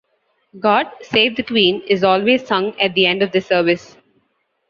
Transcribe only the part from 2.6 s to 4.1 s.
at the end of the service.